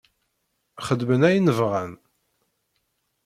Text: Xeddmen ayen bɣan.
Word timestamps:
Xeddmen 0.87 1.21
ayen 1.29 1.47
bɣan. 1.57 1.91